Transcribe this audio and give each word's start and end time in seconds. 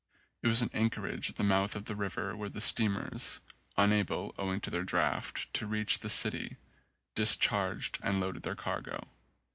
It 0.41 0.47
was 0.47 0.63
an 0.63 0.71
anchorage 0.73 1.29
at 1.29 1.35
the 1.35 1.43
mouth 1.43 1.75
of 1.75 1.85
the 1.85 1.95
river 1.95 2.35
where 2.35 2.49
the 2.49 2.59
steamers, 2.59 3.39
unable 3.77 4.33
owing 4.35 4.59
to 4.61 4.71
their 4.71 4.83
draught 4.83 5.53
to 5.53 5.67
reach 5.67 5.99
the 5.99 6.09
city, 6.09 6.57
dis 7.13 7.35
charged 7.35 7.99
and 8.01 8.19
loaded 8.19 8.41
their 8.41 8.55
cargo. 8.55 9.09